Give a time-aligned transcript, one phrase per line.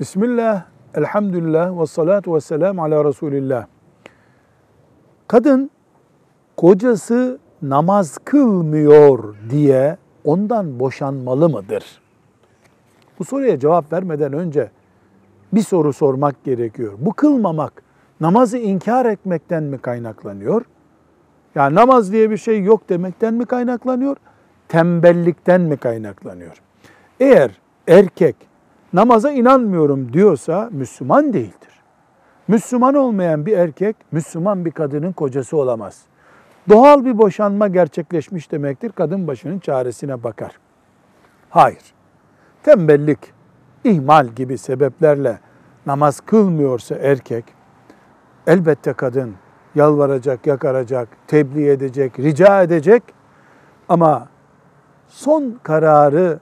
[0.00, 3.66] Bismillah, elhamdülillah ve salatu ve selamu ala Resulillah.
[5.28, 5.70] Kadın
[6.56, 11.84] kocası namaz kılmıyor diye ondan boşanmalı mıdır?
[13.18, 14.70] Bu soruya cevap vermeden önce
[15.52, 16.92] bir soru sormak gerekiyor.
[16.98, 17.82] Bu kılmamak
[18.20, 20.62] namazı inkar etmekten mi kaynaklanıyor?
[21.54, 24.16] Yani namaz diye bir şey yok demekten mi kaynaklanıyor?
[24.68, 26.62] Tembellikten mi kaynaklanıyor?
[27.20, 27.50] Eğer
[27.88, 28.36] erkek
[28.94, 31.82] namaza inanmıyorum diyorsa Müslüman değildir.
[32.48, 36.02] Müslüman olmayan bir erkek Müslüman bir kadının kocası olamaz.
[36.68, 38.92] Doğal bir boşanma gerçekleşmiş demektir.
[38.92, 40.58] Kadın başının çaresine bakar.
[41.50, 41.94] Hayır.
[42.62, 43.18] Tembellik,
[43.84, 45.38] ihmal gibi sebeplerle
[45.86, 47.44] namaz kılmıyorsa erkek,
[48.46, 49.34] elbette kadın
[49.74, 53.02] yalvaracak, yakaracak, tebliğ edecek, rica edecek
[53.88, 54.28] ama
[55.08, 56.38] son kararı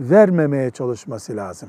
[0.00, 1.68] vermemeye çalışması lazım.